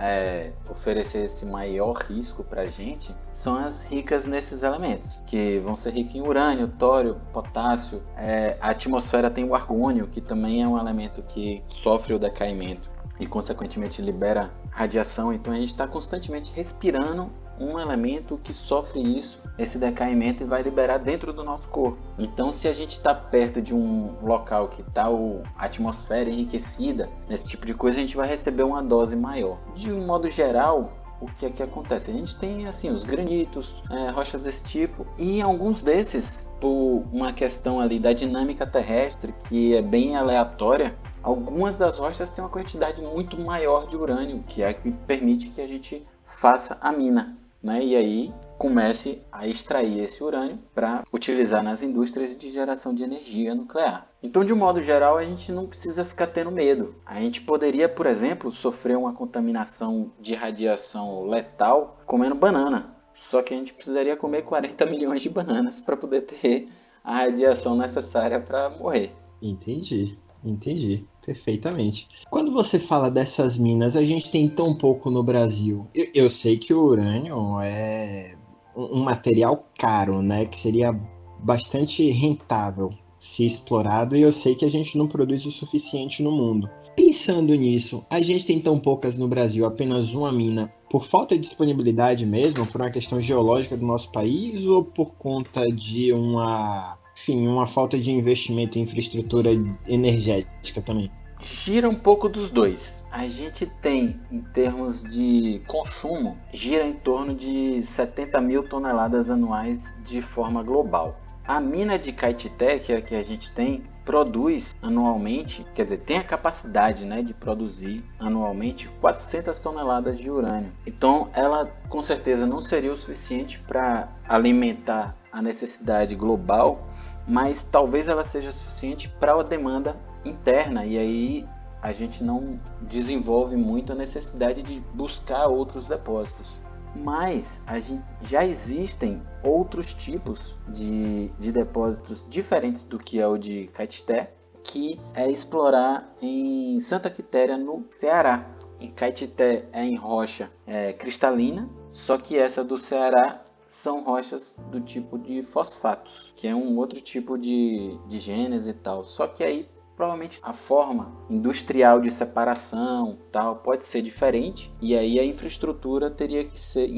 é, 0.00 0.52
oferecer 0.70 1.24
esse 1.24 1.44
maior 1.44 1.92
risco 1.92 2.42
para 2.42 2.62
a 2.62 2.66
gente 2.66 3.14
são 3.34 3.56
as 3.56 3.84
ricas 3.84 4.24
nesses 4.26 4.62
elementos, 4.62 5.22
que 5.26 5.58
vão 5.60 5.76
ser 5.76 5.92
ricas 5.92 6.14
em 6.14 6.22
urânio, 6.22 6.68
tório, 6.78 7.16
potássio. 7.32 8.02
É, 8.16 8.56
a 8.60 8.70
atmosfera 8.70 9.30
tem 9.30 9.44
o 9.44 9.54
argônio, 9.54 10.06
que 10.06 10.20
também 10.20 10.62
é 10.62 10.68
um 10.68 10.78
elemento 10.78 11.22
que 11.22 11.62
sofre 11.68 12.14
o 12.14 12.18
decaimento 12.18 12.90
e, 13.18 13.26
consequentemente, 13.26 14.00
libera 14.00 14.50
radiação. 14.70 15.32
Então, 15.32 15.52
a 15.52 15.56
gente 15.56 15.68
está 15.68 15.86
constantemente 15.86 16.50
respirando 16.54 17.30
um 17.60 17.78
elemento 17.78 18.40
que 18.42 18.52
sofre 18.52 19.00
isso, 19.00 19.40
esse 19.58 19.78
decaimento, 19.78 20.42
e 20.42 20.46
vai 20.46 20.62
liberar 20.62 20.98
dentro 20.98 21.32
do 21.32 21.44
nosso 21.44 21.68
corpo. 21.68 21.98
Então, 22.18 22.50
se 22.50 22.66
a 22.66 22.72
gente 22.72 22.92
está 22.92 23.14
perto 23.14 23.60
de 23.60 23.74
um 23.74 24.14
local 24.22 24.68
que 24.68 24.80
está 24.80 25.06
a 25.06 25.64
atmosfera 25.64 26.30
enriquecida, 26.30 27.10
nesse 27.28 27.46
tipo 27.46 27.66
de 27.66 27.74
coisa, 27.74 27.98
a 27.98 28.00
gente 28.00 28.16
vai 28.16 28.26
receber 28.26 28.62
uma 28.62 28.82
dose 28.82 29.14
maior. 29.14 29.58
De 29.74 29.92
um 29.92 30.06
modo 30.06 30.30
geral, 30.30 30.92
o 31.20 31.26
que 31.26 31.44
é 31.44 31.50
que 31.50 31.62
acontece? 31.62 32.10
A 32.10 32.14
gente 32.14 32.34
tem 32.36 32.66
assim 32.66 32.90
os 32.90 33.04
granitos, 33.04 33.82
é, 33.90 34.10
rochas 34.10 34.40
desse 34.40 34.64
tipo, 34.64 35.06
e 35.18 35.42
alguns 35.42 35.82
desses, 35.82 36.48
por 36.58 37.04
uma 37.12 37.32
questão 37.32 37.78
ali 37.78 37.98
da 37.98 38.14
dinâmica 38.14 38.66
terrestre 38.66 39.34
que 39.46 39.76
é 39.76 39.82
bem 39.82 40.16
aleatória, 40.16 40.96
algumas 41.22 41.76
das 41.76 41.98
rochas 41.98 42.30
têm 42.30 42.42
uma 42.42 42.50
quantidade 42.50 43.02
muito 43.02 43.38
maior 43.38 43.86
de 43.86 43.96
urânio, 43.96 44.42
que 44.48 44.62
é 44.62 44.72
que 44.72 44.90
permite 44.90 45.50
que 45.50 45.60
a 45.60 45.68
gente 45.68 46.06
faça 46.24 46.78
a 46.80 46.90
mina 46.90 47.36
né? 47.62 47.84
e 47.84 47.96
aí 47.96 48.34
comece 48.58 49.22
a 49.32 49.46
extrair 49.46 50.00
esse 50.00 50.22
urânio 50.22 50.58
para 50.74 51.04
utilizar 51.12 51.62
nas 51.62 51.82
indústrias 51.82 52.36
de 52.36 52.50
geração 52.50 52.94
de 52.94 53.02
energia 53.02 53.54
nuclear. 53.54 54.06
Então, 54.22 54.44
de 54.44 54.52
um 54.52 54.56
modo 54.56 54.82
geral, 54.82 55.16
a 55.16 55.24
gente 55.24 55.50
não 55.50 55.66
precisa 55.66 56.04
ficar 56.04 56.26
tendo 56.26 56.50
medo. 56.50 56.94
A 57.06 57.20
gente 57.20 57.40
poderia, 57.40 57.88
por 57.88 58.04
exemplo, 58.06 58.52
sofrer 58.52 58.98
uma 58.98 59.14
contaminação 59.14 60.12
de 60.20 60.34
radiação 60.34 61.26
letal 61.26 61.98
comendo 62.04 62.34
banana. 62.34 62.94
Só 63.14 63.42
que 63.42 63.54
a 63.54 63.56
gente 63.56 63.72
precisaria 63.72 64.16
comer 64.16 64.42
40 64.42 64.86
milhões 64.86 65.22
de 65.22 65.30
bananas 65.30 65.80
para 65.80 65.96
poder 65.96 66.22
ter 66.22 66.68
a 67.02 67.16
radiação 67.16 67.76
necessária 67.76 68.40
para 68.40 68.70
morrer. 68.70 69.14
Entendi, 69.40 70.18
entendi. 70.44 71.06
Perfeitamente. 71.24 72.08
Quando 72.30 72.52
você 72.52 72.78
fala 72.78 73.10
dessas 73.10 73.58
minas, 73.58 73.94
a 73.94 74.02
gente 74.02 74.30
tem 74.30 74.48
tão 74.48 74.74
pouco 74.74 75.10
no 75.10 75.22
Brasil. 75.22 75.86
Eu, 75.94 76.08
eu 76.14 76.30
sei 76.30 76.56
que 76.56 76.72
o 76.72 76.82
urânio 76.82 77.60
é 77.60 78.34
um 78.74 79.00
material 79.00 79.66
caro, 79.78 80.22
né? 80.22 80.46
Que 80.46 80.58
seria 80.58 80.92
bastante 81.38 82.08
rentável 82.10 82.92
se 83.18 83.44
explorado, 83.44 84.16
e 84.16 84.22
eu 84.22 84.32
sei 84.32 84.54
que 84.54 84.64
a 84.64 84.70
gente 84.70 84.96
não 84.96 85.06
produz 85.06 85.44
o 85.44 85.50
suficiente 85.50 86.22
no 86.22 86.32
mundo. 86.32 86.70
Pensando 86.96 87.54
nisso, 87.54 88.04
a 88.08 88.20
gente 88.20 88.46
tem 88.46 88.58
tão 88.58 88.78
poucas 88.78 89.18
no 89.18 89.28
Brasil, 89.28 89.66
apenas 89.66 90.14
uma 90.14 90.32
mina, 90.32 90.72
por 90.88 91.04
falta 91.04 91.34
de 91.34 91.42
disponibilidade 91.42 92.24
mesmo, 92.24 92.66
por 92.66 92.80
uma 92.80 92.90
questão 92.90 93.20
geológica 93.20 93.76
do 93.76 93.84
nosso 93.84 94.10
país, 94.10 94.66
ou 94.66 94.82
por 94.82 95.12
conta 95.12 95.70
de 95.70 96.12
uma 96.12 96.98
enfim, 97.20 97.46
uma 97.46 97.66
falta 97.66 97.98
de 97.98 98.10
investimento 98.10 98.78
em 98.78 98.82
infraestrutura 98.82 99.50
energética 99.86 100.80
também? 100.80 101.10
Gira 101.38 101.88
um 101.88 101.94
pouco 101.94 102.28
dos 102.28 102.50
dois. 102.50 103.04
A 103.10 103.26
gente 103.26 103.66
tem, 103.66 104.18
em 104.30 104.40
termos 104.40 105.02
de 105.02 105.62
consumo, 105.66 106.36
gira 106.52 106.86
em 106.86 106.94
torno 106.94 107.34
de 107.34 107.82
70 107.82 108.40
mil 108.40 108.62
toneladas 108.62 109.30
anuais 109.30 109.94
de 110.04 110.22
forma 110.22 110.62
global. 110.62 111.18
A 111.46 111.60
mina 111.60 111.98
de 111.98 112.12
Caetité, 112.12 112.78
que 112.78 112.92
é 112.92 112.96
a 112.96 113.02
que 113.02 113.14
a 113.14 113.22
gente 113.22 113.50
tem, 113.52 113.82
produz 114.04 114.74
anualmente, 114.82 115.64
quer 115.74 115.84
dizer, 115.84 115.98
tem 115.98 116.18
a 116.18 116.24
capacidade 116.24 117.04
né, 117.04 117.22
de 117.22 117.34
produzir 117.34 118.04
anualmente 118.18 118.88
400 119.00 119.58
toneladas 119.58 120.18
de 120.18 120.30
urânio. 120.30 120.72
Então, 120.86 121.28
ela 121.32 121.66
com 121.88 122.00
certeza 122.00 122.46
não 122.46 122.60
seria 122.60 122.92
o 122.92 122.96
suficiente 122.96 123.58
para 123.66 124.08
alimentar 124.28 125.16
a 125.32 125.40
necessidade 125.40 126.14
global 126.14 126.89
mas 127.26 127.62
talvez 127.62 128.08
ela 128.08 128.24
seja 128.24 128.52
suficiente 128.52 129.08
para 129.08 129.32
a 129.32 129.42
demanda 129.42 129.96
interna 130.24 130.84
e 130.84 130.98
aí 130.98 131.48
a 131.82 131.92
gente 131.92 132.22
não 132.22 132.60
desenvolve 132.82 133.56
muito 133.56 133.92
a 133.92 133.94
necessidade 133.94 134.62
de 134.62 134.80
buscar 134.94 135.46
outros 135.46 135.86
depósitos. 135.86 136.60
Mas 136.94 137.62
gente, 137.78 138.02
já 138.22 138.44
existem 138.44 139.22
outros 139.42 139.94
tipos 139.94 140.58
de, 140.68 141.28
de 141.38 141.52
depósitos 141.52 142.26
diferentes 142.28 142.84
do 142.84 142.98
que 142.98 143.20
é 143.20 143.26
o 143.26 143.38
de 143.38 143.68
Caetité, 143.68 144.34
que 144.62 145.00
é 145.14 145.30
explorar 145.30 146.12
em 146.20 146.78
Santa 146.80 147.08
Quitéria, 147.08 147.56
no 147.56 147.86
Ceará. 147.90 148.46
Em 148.78 148.90
Caetité 148.90 149.66
é 149.72 149.84
em 149.84 149.96
rocha 149.96 150.50
é, 150.66 150.92
cristalina, 150.92 151.68
só 151.92 152.18
que 152.18 152.36
essa 152.36 152.64
do 152.64 152.76
Ceará 152.76 153.44
são 153.70 154.02
rochas 154.02 154.58
do 154.70 154.80
tipo 154.80 155.16
de 155.16 155.42
fosfatos, 155.42 156.32
que 156.36 156.46
é 156.46 156.54
um 156.54 156.76
outro 156.76 157.00
tipo 157.00 157.38
de, 157.38 157.96
de 158.06 158.18
gênese 158.18 158.70
e 158.70 158.74
tal. 158.74 159.04
Só 159.04 159.26
que 159.26 159.42
aí 159.42 159.68
provavelmente 159.96 160.40
a 160.42 160.52
forma 160.52 161.12
industrial 161.28 162.00
de 162.00 162.10
separação 162.10 163.18
tal 163.30 163.56
pode 163.56 163.84
ser 163.84 164.00
diferente 164.02 164.72
e 164.80 164.96
aí 164.96 165.18
a 165.18 165.24
infraestrutura 165.24 166.10
teria 166.10 166.44
que 166.44 166.58
ser, 166.58 166.90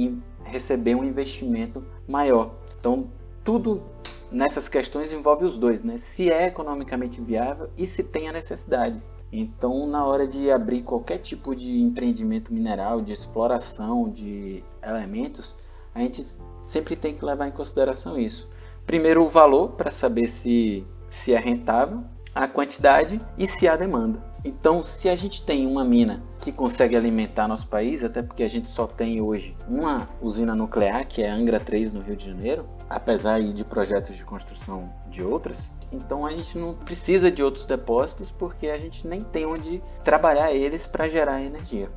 receber 0.45 0.95
um 0.95 1.05
investimento 1.05 1.85
maior. 2.09 2.55
Então 2.79 3.11
tudo 3.45 3.83
nessas 4.31 4.69
questões 4.69 5.13
envolve 5.13 5.45
os 5.45 5.59
dois, 5.59 5.83
né? 5.83 5.99
Se 5.99 6.31
é 6.31 6.47
economicamente 6.47 7.21
viável 7.21 7.69
e 7.77 7.87
se 7.87 8.03
tem 8.03 8.29
a 8.29 8.33
necessidade. 8.33 9.03
Então, 9.33 9.87
na 9.87 10.05
hora 10.05 10.27
de 10.27 10.51
abrir 10.51 10.83
qualquer 10.83 11.19
tipo 11.19 11.57
de 11.57 11.81
empreendimento 11.81 12.53
mineral, 12.53 13.01
de 13.01 13.13
exploração 13.13 14.11
de 14.11 14.63
elementos, 14.83 15.57
a 15.95 16.01
gente 16.01 16.25
sempre 16.59 16.97
tem 16.97 17.15
que 17.15 17.25
levar 17.25 17.49
em 17.49 17.53
consideração 17.53 18.19
isso. 18.19 18.49
Primeiro, 18.87 19.25
o 19.25 19.29
valor, 19.29 19.73
para 19.73 19.91
saber 19.91 20.29
se, 20.29 20.87
se 21.11 21.33
é 21.33 21.39
rentável, 21.39 22.03
a 22.35 22.49
quantidade 22.49 23.21
e 23.39 23.47
se 23.47 23.69
há 23.69 23.77
demanda. 23.77 24.23
Então, 24.45 24.83
se 24.83 25.09
a 25.09 25.15
gente 25.15 25.45
tem 25.45 25.67
uma 25.67 25.85
mina 25.85 26.23
que 26.41 26.51
consegue 26.51 26.97
alimentar 26.97 27.47
nosso 27.47 27.69
país, 27.69 28.03
até 28.03 28.23
porque 28.23 28.43
a 28.43 28.49
gente 28.49 28.69
só 28.69 28.87
tem 28.89 29.21
hoje 29.21 29.57
uma 29.69 30.09
usina 30.21 30.55
nuclear, 30.55 31.07
que 31.07 31.23
é 31.23 31.31
a 31.31 31.35
Angra 31.35 31.61
3 31.61 31.93
no 31.93 32.01
Rio 32.01 32.17
de 32.17 32.27
Janeiro, 32.27 32.67
apesar 32.91 33.41
de 33.41 33.65
projetos 33.65 34.17
de 34.17 34.25
construção 34.25 34.93
de 35.09 35.23
outras, 35.23 35.73
então 35.93 36.27
a 36.27 36.31
gente 36.31 36.59
não 36.59 36.75
precisa 36.75 37.31
de 37.31 37.43
outros 37.43 37.67
depósitos 37.67 38.33
porque 38.33 38.67
a 38.67 38.79
gente 38.79 39.07
nem 39.07 39.21
tem 39.21 39.47
onde 39.47 39.83
trabalhar 40.03 40.53
eles 40.53 40.87
para 40.87 41.07
gerar 41.07 41.41
energia. 41.41 41.91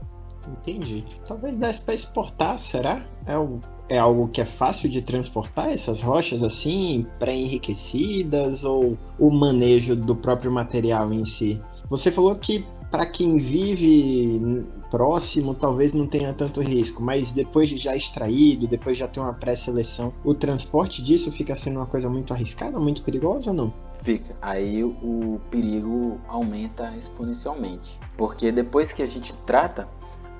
Entendi. 0.47 1.03
Talvez 1.27 1.57
desse 1.57 1.81
para 1.81 1.93
exportar, 1.95 2.59
será? 2.59 3.03
É, 3.25 3.35
o, 3.37 3.59
é 3.87 3.97
algo 3.97 4.27
que 4.27 4.41
é 4.41 4.45
fácil 4.45 4.89
de 4.89 5.01
transportar 5.01 5.69
essas 5.69 6.01
rochas 6.01 6.43
assim, 6.43 7.05
pré-enriquecidas 7.19 8.63
ou 8.63 8.97
o 9.19 9.29
manejo 9.29 9.95
do 9.95 10.15
próprio 10.15 10.51
material 10.51 11.13
em 11.13 11.25
si? 11.25 11.61
Você 11.89 12.11
falou 12.11 12.35
que 12.35 12.65
para 12.89 13.05
quem 13.05 13.37
vive 13.37 14.65
próximo 14.89 15.53
talvez 15.53 15.93
não 15.93 16.07
tenha 16.07 16.33
tanto 16.33 16.61
risco, 16.61 17.03
mas 17.03 17.33
depois 17.33 17.67
de 17.67 17.77
já 17.77 17.95
extraído, 17.95 18.67
depois 18.67 18.95
de 18.95 19.01
já 19.01 19.07
ter 19.07 19.19
uma 19.19 19.33
pré-seleção, 19.33 20.13
o 20.23 20.33
transporte 20.33 21.03
disso 21.03 21.31
fica 21.31 21.55
sendo 21.55 21.77
uma 21.77 21.85
coisa 21.85 22.09
muito 22.09 22.33
arriscada, 22.33 22.79
muito 22.79 23.03
perigosa 23.03 23.51
ou 23.51 23.55
não? 23.55 23.73
Fica. 24.01 24.35
Aí 24.41 24.83
o 24.83 25.41
perigo 25.49 26.19
aumenta 26.27 26.95
exponencialmente. 26.95 27.99
Porque 28.15 28.51
depois 28.51 28.91
que 28.91 29.01
a 29.01 29.07
gente 29.07 29.35
trata, 29.45 29.87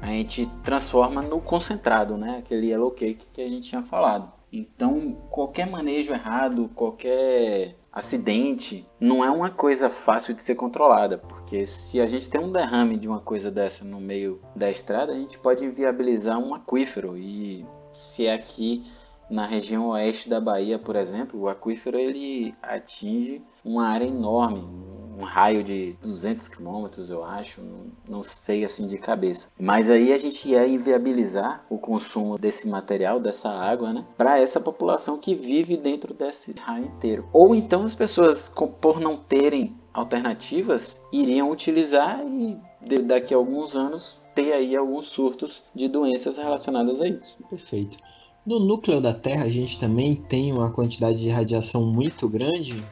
a 0.02 0.08
gente 0.08 0.50
transforma 0.64 1.22
no 1.22 1.40
concentrado, 1.42 2.18
né? 2.18 2.38
Aquele 2.38 2.68
yellow 2.68 2.92
cake 2.92 3.28
que 3.34 3.42
a 3.42 3.50
gente 3.50 3.70
tinha 3.70 3.84
falado. 3.84 4.32
Então, 4.52 5.18
qualquer 5.30 5.70
manejo 5.70 6.14
errado, 6.14 6.70
qualquer 6.74 7.75
acidente, 7.92 8.86
não 9.00 9.24
é 9.24 9.32
uma 9.32 9.50
coisa 9.50 9.90
fácil 9.90 10.34
de 10.34 10.44
ser 10.44 10.56
controlada, 10.56 11.18
porque 11.18 11.66
se 11.66 12.02
a 12.02 12.06
gente 12.06 12.30
tem 12.30 12.42
um 12.42 12.52
derrame 12.52 12.98
de 12.98 13.08
uma 13.08 13.22
coisa 13.22 13.50
dessa 13.50 13.86
no 13.86 14.02
meio 14.02 14.42
da 14.54 14.70
estrada, 14.70 15.14
a 15.14 15.18
gente 15.18 15.40
pode 15.40 15.64
inviabilizar 15.64 16.38
um 16.38 16.54
aquífero 16.54 17.18
e 17.18 17.66
se 17.94 18.28
é 18.28 18.34
aqui 18.34 18.86
na 19.30 19.48
região 19.48 19.90
oeste 19.90 20.30
da 20.30 20.42
Bahia, 20.42 20.78
por 20.78 20.96
exemplo, 20.96 21.40
o 21.40 21.48
aquífero 21.48 21.98
ele 21.98 22.54
atinge 22.62 23.42
uma 23.64 23.88
área 23.88 24.06
enorme, 24.06 24.68
um 25.17 25.24
raio 25.24 25.63
de 25.63 25.95
200 26.01 26.48
quilômetros, 26.48 27.10
eu 27.10 27.24
acho, 27.24 27.62
não, 27.62 28.17
não, 28.17 28.24
sei 28.24 28.65
assim 28.65 28.88
de 28.88 28.98
cabeça. 28.98 29.50
Mas 29.60 29.89
aí 29.89 30.12
a 30.12 30.17
gente 30.17 30.50
ia 30.50 30.67
inviabilizar 30.67 31.65
o 31.69 31.77
consumo 31.77 32.38
desse 32.38 32.67
material, 32.67 33.19
dessa 33.19 33.50
água, 33.50 33.93
né, 33.93 34.05
para 34.17 34.39
essa 34.39 34.60
população 34.60 35.17
que 35.17 35.34
vive 35.34 35.77
dentro 35.77 36.13
desse 36.13 36.53
raio 36.53 36.86
inteiro. 36.86 37.27
Ou 37.31 37.55
então 37.55 37.84
as 37.84 37.95
pessoas, 37.95 38.50
por 38.81 39.00
não 39.00 39.17
terem 39.17 39.75
alternativas, 39.93 41.01
iriam 41.12 41.50
utilizar 41.50 42.22
e 42.25 42.57
daqui 43.00 43.34
a 43.34 43.38
alguns 43.38 43.75
anos 43.75 44.22
ter 44.36 44.51
aí 44.51 44.75
alguns 44.75 45.07
surtos 45.07 45.63
de 45.74 45.88
doenças 45.88 46.38
relacionadas 46.38 47.00
a 47.00 47.07
isso. 47.07 47.38
Perfeito. 47.50 47.98
No 48.45 48.60
núcleo 48.60 49.01
da 49.01 49.13
Terra, 49.13 49.45
a 49.45 49.50
gente 49.50 49.79
também 49.79 50.13
tem 50.13 50.51
uma 50.51 50.69
quantidade 50.69 51.19
de 51.19 51.29
radiação 51.29 51.84
muito 51.86 52.29
grande? 52.29 52.86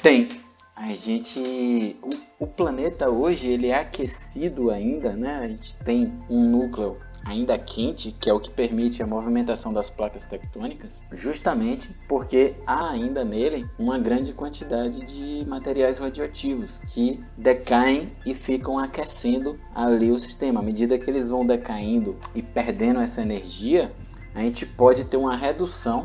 Tem. 0.00 0.28
A 0.76 0.92
gente. 0.94 1.96
O, 2.02 2.44
o, 2.44 2.46
planeta 2.46 3.08
hoje 3.08 3.48
ele 3.48 3.68
é 3.68 3.78
aquecido 3.78 4.70
ainda, 4.70 5.14
né? 5.14 5.36
A 5.36 5.46
gente 5.46 5.76
tem 5.76 6.12
um 6.28 6.48
núcleo 6.50 6.98
ainda 7.24 7.56
quente, 7.56 8.12
que 8.12 8.28
é 8.28 8.32
o 8.32 8.40
que 8.40 8.50
permite 8.50 9.02
a 9.02 9.06
movimentação 9.06 9.72
das 9.72 9.88
placas 9.88 10.26
tectônicas, 10.26 11.02
justamente 11.12 11.90
porque 12.08 12.54
há 12.66 12.90
ainda 12.90 13.24
nele 13.24 13.66
uma 13.78 13.98
grande 13.98 14.32
quantidade 14.32 15.00
de 15.06 15.48
materiais 15.48 15.98
radioativos 15.98 16.78
que 16.92 17.22
decaem 17.36 18.12
e 18.26 18.34
ficam 18.34 18.78
aquecendo 18.78 19.58
ali 19.74 20.10
o 20.10 20.18
sistema. 20.18 20.60
À 20.60 20.62
medida 20.62 20.98
que 20.98 21.08
eles 21.08 21.28
vão 21.28 21.46
decaindo 21.46 22.16
e 22.34 22.42
perdendo 22.42 23.00
essa 23.00 23.22
energia, 23.22 23.92
a 24.34 24.40
gente 24.40 24.66
pode 24.66 25.04
ter 25.04 25.16
uma 25.16 25.36
redução 25.36 26.02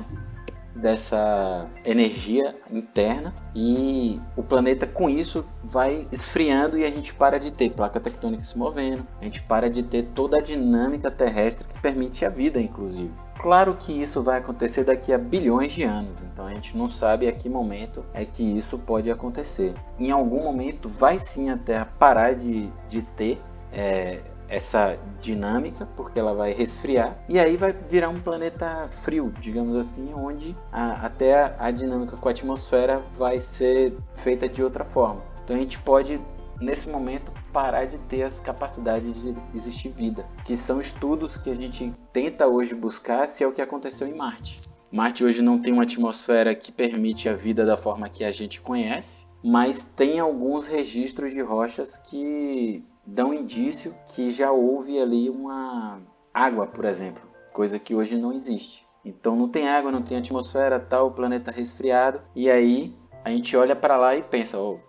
dessa 0.75 1.67
energia 1.83 2.55
interna 2.71 3.33
e 3.55 4.19
o 4.35 4.43
planeta 4.43 4.85
com 4.85 5.09
isso 5.09 5.45
vai 5.63 6.07
esfriando 6.11 6.77
e 6.77 6.83
a 6.83 6.89
gente 6.89 7.13
para 7.13 7.39
de 7.39 7.51
ter 7.51 7.71
placa 7.71 7.99
tectônica 7.99 8.43
se 8.43 8.57
movendo, 8.57 9.05
a 9.19 9.23
gente 9.23 9.41
para 9.41 9.69
de 9.69 9.83
ter 9.83 10.03
toda 10.15 10.37
a 10.37 10.41
dinâmica 10.41 11.09
terrestre 11.09 11.67
que 11.67 11.79
permite 11.79 12.25
a 12.25 12.29
vida, 12.29 12.59
inclusive. 12.59 13.11
Claro 13.39 13.75
que 13.75 13.93
isso 13.93 14.21
vai 14.21 14.39
acontecer 14.39 14.83
daqui 14.83 15.13
a 15.13 15.17
bilhões 15.17 15.71
de 15.71 15.83
anos, 15.83 16.21
então 16.21 16.45
a 16.45 16.53
gente 16.53 16.75
não 16.75 16.89
sabe 16.89 17.27
a 17.27 17.31
que 17.31 17.47
momento 17.47 18.03
é 18.13 18.25
que 18.25 18.43
isso 18.43 18.77
pode 18.77 19.09
acontecer. 19.09 19.73
Em 19.97 20.11
algum 20.11 20.43
momento 20.43 20.89
vai 20.89 21.17
sim 21.17 21.49
a 21.49 21.57
Terra 21.57 21.85
parar 21.97 22.33
de, 22.33 22.69
de 22.89 23.01
ter 23.01 23.41
é, 23.71 24.19
essa 24.49 24.97
dinâmica, 25.21 25.87
porque 25.95 26.19
ela 26.19 26.33
vai 26.33 26.51
resfriar, 26.51 27.17
e 27.29 27.39
aí 27.39 27.55
vai 27.55 27.71
virar 27.71 28.09
um 28.09 28.19
planeta 28.19 28.87
frio, 28.87 29.33
digamos 29.39 29.75
assim, 29.75 30.13
onde 30.13 30.55
a, 30.71 31.05
até 31.05 31.43
a, 31.43 31.55
a 31.59 31.71
dinâmica 31.71 32.17
com 32.17 32.27
a 32.27 32.31
atmosfera 32.31 33.01
vai 33.13 33.39
ser 33.39 33.95
feita 34.15 34.49
de 34.49 34.63
outra 34.63 34.83
forma. 34.83 35.21
Então 35.43 35.55
a 35.55 35.59
gente 35.59 35.79
pode, 35.79 36.19
nesse 36.59 36.89
momento, 36.89 37.31
parar 37.53 37.85
de 37.85 37.97
ter 37.97 38.23
as 38.23 38.39
capacidades 38.39 39.21
de 39.21 39.35
existir 39.55 39.89
vida, 39.89 40.25
que 40.45 40.57
são 40.57 40.81
estudos 40.81 41.37
que 41.37 41.49
a 41.49 41.55
gente 41.55 41.93
tenta 42.11 42.47
hoje 42.47 42.73
buscar 42.75 43.27
se 43.27 43.43
é 43.43 43.47
o 43.47 43.51
que 43.51 43.61
aconteceu 43.61 44.07
em 44.07 44.15
Marte. 44.15 44.61
Marte 44.91 45.23
hoje 45.23 45.43
não 45.43 45.59
tem 45.59 45.71
uma 45.71 45.83
atmosfera 45.83 46.55
que 46.55 46.71
permite 46.71 47.29
a 47.29 47.35
vida 47.35 47.63
da 47.63 47.77
forma 47.77 48.09
que 48.09 48.23
a 48.23 48.31
gente 48.31 48.59
conhece, 48.59 49.25
mas 49.43 49.83
tem 49.83 50.19
alguns 50.19 50.67
registros 50.67 51.31
de 51.31 51.41
rochas 51.41 51.95
que 51.95 52.83
dão 53.13 53.33
indício 53.33 53.95
que 54.07 54.29
já 54.29 54.51
houve 54.51 54.99
ali 54.99 55.29
uma 55.29 56.01
água, 56.33 56.67
por 56.67 56.85
exemplo, 56.85 57.23
coisa 57.53 57.79
que 57.79 57.95
hoje 57.95 58.17
não 58.17 58.31
existe. 58.31 58.87
Então 59.03 59.35
não 59.35 59.49
tem 59.49 59.67
água, 59.67 59.91
não 59.91 60.01
tem 60.01 60.17
atmosfera, 60.17 60.79
tal, 60.79 61.07
o 61.07 61.11
planeta 61.11 61.51
resfriado, 61.51 62.21
e 62.35 62.49
aí 62.49 62.95
a 63.23 63.29
gente 63.29 63.55
olha 63.55 63.75
para 63.75 63.97
lá 63.97 64.15
e 64.15 64.23
pensa, 64.23 64.59
oh, 64.59 64.79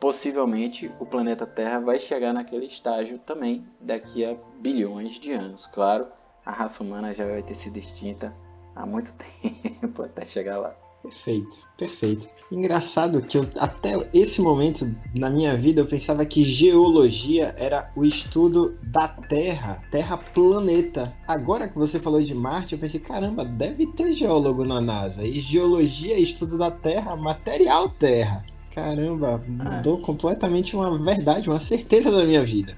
possivelmente 0.00 0.90
o 0.98 1.04
planeta 1.04 1.46
Terra 1.46 1.78
vai 1.78 1.98
chegar 1.98 2.32
naquele 2.32 2.66
estágio 2.66 3.18
também 3.18 3.66
daqui 3.80 4.24
a 4.24 4.36
bilhões 4.58 5.18
de 5.20 5.32
anos. 5.32 5.66
Claro, 5.66 6.06
a 6.44 6.50
raça 6.50 6.82
humana 6.82 7.12
já 7.12 7.26
vai 7.26 7.42
ter 7.42 7.54
sido 7.54 7.76
extinta 7.76 8.34
há 8.74 8.86
muito 8.86 9.14
tempo 9.42 10.02
até 10.02 10.24
chegar 10.24 10.58
lá. 10.58 10.74
Perfeito, 11.02 11.56
perfeito. 11.78 12.28
Engraçado 12.52 13.22
que 13.22 13.38
eu, 13.38 13.42
até 13.58 14.08
esse 14.12 14.42
momento 14.42 14.94
na 15.14 15.30
minha 15.30 15.56
vida 15.56 15.80
eu 15.80 15.86
pensava 15.86 16.26
que 16.26 16.42
geologia 16.42 17.54
era 17.56 17.90
o 17.96 18.04
estudo 18.04 18.76
da 18.82 19.08
Terra, 19.08 19.82
Terra 19.90 20.18
planeta. 20.18 21.14
Agora 21.26 21.68
que 21.68 21.78
você 21.78 21.98
falou 21.98 22.22
de 22.22 22.34
Marte, 22.34 22.74
eu 22.74 22.78
pensei, 22.78 23.00
caramba, 23.00 23.44
deve 23.44 23.86
ter 23.86 24.12
geólogo 24.12 24.64
na 24.64 24.78
NASA. 24.80 25.26
E 25.26 25.40
geologia 25.40 26.14
é 26.14 26.20
estudo 26.20 26.58
da 26.58 26.70
Terra, 26.70 27.16
material 27.16 27.88
Terra. 27.88 28.44
Caramba, 28.74 29.42
mudou 29.48 29.98
ah. 29.98 30.04
completamente 30.04 30.76
uma 30.76 30.96
verdade, 30.98 31.48
uma 31.48 31.58
certeza 31.58 32.10
da 32.10 32.24
minha 32.24 32.44
vida. 32.44 32.76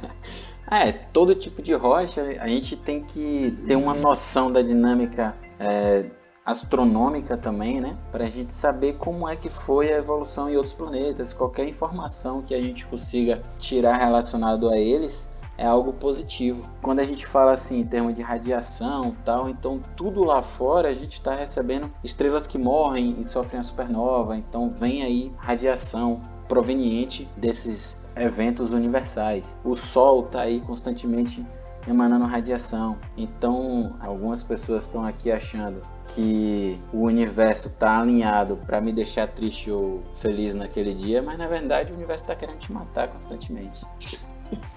é, 0.70 0.92
todo 0.92 1.34
tipo 1.34 1.60
de 1.62 1.74
rocha 1.74 2.22
a 2.40 2.48
gente 2.48 2.74
tem 2.74 3.04
que 3.04 3.56
ter 3.66 3.76
uma 3.76 3.94
noção 3.94 4.50
da 4.50 4.62
dinâmica 4.62 5.36
é, 5.58 6.06
astronômica 6.44 7.36
também, 7.36 7.80
né? 7.80 7.96
Para 8.10 8.24
a 8.24 8.28
gente 8.28 8.54
saber 8.54 8.94
como 8.94 9.28
é 9.28 9.36
que 9.36 9.48
foi 9.48 9.92
a 9.92 9.98
evolução 9.98 10.48
em 10.48 10.56
outros 10.56 10.74
planetas. 10.74 11.32
Qualquer 11.32 11.68
informação 11.68 12.42
que 12.42 12.54
a 12.54 12.60
gente 12.60 12.86
consiga 12.86 13.42
tirar 13.58 13.96
relacionado 13.98 14.68
a 14.68 14.78
eles 14.78 15.30
é 15.60 15.66
algo 15.66 15.92
positivo. 15.92 16.66
Quando 16.80 17.00
a 17.00 17.04
gente 17.04 17.26
fala 17.26 17.52
assim 17.52 17.80
em 17.80 17.86
termos 17.86 18.14
de 18.14 18.22
radiação, 18.22 19.14
tal, 19.24 19.48
então 19.48 19.78
tudo 19.94 20.24
lá 20.24 20.40
fora 20.40 20.88
a 20.88 20.94
gente 20.94 21.12
está 21.12 21.34
recebendo 21.34 21.92
estrelas 22.02 22.46
que 22.46 22.56
morrem 22.56 23.16
e 23.20 23.24
sofrem 23.26 23.60
a 23.60 23.62
supernova. 23.62 24.36
Então 24.36 24.70
vem 24.70 25.02
aí 25.02 25.30
radiação 25.36 26.22
proveniente 26.48 27.28
desses 27.36 28.00
eventos 28.16 28.72
universais. 28.72 29.60
O 29.62 29.76
Sol 29.76 30.24
está 30.24 30.40
aí 30.40 30.62
constantemente 30.62 31.46
emanando 31.90 32.24
radiação. 32.24 32.96
Então, 33.16 33.94
algumas 34.00 34.42
pessoas 34.42 34.84
estão 34.84 35.04
aqui 35.04 35.30
achando 35.30 35.82
que 36.14 36.78
o 36.92 37.02
universo 37.02 37.68
está 37.68 38.00
alinhado 38.00 38.56
para 38.56 38.80
me 38.80 38.92
deixar 38.92 39.28
triste 39.28 39.70
ou 39.70 40.02
feliz 40.16 40.54
naquele 40.54 40.94
dia, 40.94 41.22
mas 41.22 41.38
na 41.38 41.46
verdade 41.48 41.92
o 41.92 41.96
universo 41.96 42.24
está 42.24 42.34
querendo 42.34 42.58
te 42.58 42.72
matar 42.72 43.08
constantemente. 43.08 43.84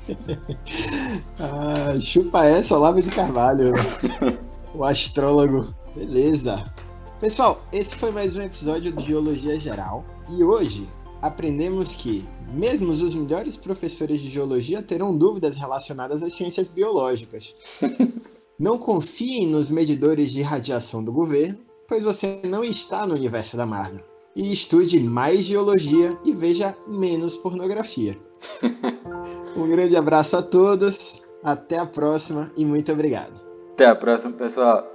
ah, 1.40 2.00
chupa 2.00 2.46
essa, 2.46 2.78
Olavo 2.78 3.02
de 3.02 3.10
Carvalho, 3.10 3.74
o 4.74 4.84
astrólogo. 4.84 5.74
Beleza. 5.96 6.64
Pessoal, 7.20 7.62
esse 7.72 7.96
foi 7.96 8.12
mais 8.12 8.36
um 8.36 8.42
episódio 8.42 8.92
de 8.92 9.04
Geologia 9.04 9.60
Geral 9.60 10.04
e 10.30 10.44
hoje 10.44 10.90
aprendemos 11.24 11.96
que, 11.96 12.26
mesmo 12.54 12.92
os 12.92 13.16
melhores 13.16 13.56
professores 13.56 14.20
de 14.20 14.30
geologia 14.30 14.82
terão 14.82 15.18
dúvidas 15.18 15.56
relacionadas 15.56 16.22
às 16.22 16.34
ciências 16.34 16.68
biológicas. 16.68 17.56
Não 18.60 18.78
confiem 18.78 19.48
nos 19.48 19.70
medidores 19.70 20.32
de 20.32 20.42
radiação 20.42 21.04
do 21.04 21.12
governo, 21.12 21.58
pois 21.88 22.04
você 22.04 22.40
não 22.44 22.64
está 22.64 23.06
no 23.06 23.16
universo 23.16 23.58
da 23.58 23.66
Marvel. 23.66 24.04
E 24.36 24.54
estude 24.54 25.00
mais 25.00 25.44
geologia 25.44 26.18
e 26.24 26.32
veja 26.32 26.78
menos 26.88 27.36
pornografia. 27.36 28.18
um 29.58 29.68
grande 29.68 29.96
abraço 29.96 30.38
a 30.38 30.42
todos, 30.42 31.24
até 31.44 31.80
a 31.80 31.86
próxima 31.86 32.52
e 32.56 32.64
muito 32.64 32.92
obrigado. 32.92 33.34
Até 33.74 33.88
a 33.88 33.96
próxima, 33.96 34.34
pessoal. 34.34 34.93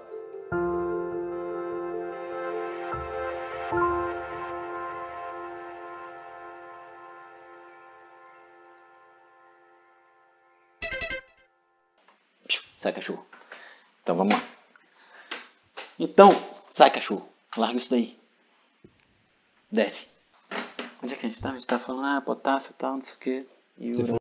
Então, 16.18 16.31
sai, 16.68 16.90
cachorro. 16.90 17.28
Larga 17.57 17.76
isso 17.76 17.90
daí. 17.90 18.18
Desce. 19.70 20.09
Onde 21.00 21.14
é 21.14 21.16
que 21.16 21.24
a 21.24 21.28
gente 21.28 21.40
tá? 21.40 21.50
A 21.50 21.52
gente 21.52 21.64
tá 21.64 21.78
falando, 21.78 22.07
ah, 22.07 22.20
potássio 22.20 22.72
e 22.72 22.74
tal, 22.74 22.94
não 22.94 23.00
sei 23.00 23.14
o 23.14 23.18
que. 23.18 23.46
E 23.78 23.92
o... 23.92 24.16